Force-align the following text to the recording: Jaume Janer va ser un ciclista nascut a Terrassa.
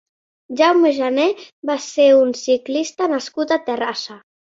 Jaume 0.59 0.91
Janer 0.99 1.25
va 1.69 1.75
ser 1.87 2.07
un 2.21 2.31
ciclista 2.39 3.11
nascut 3.13 3.55
a 3.57 3.59
Terrassa. 3.69 4.19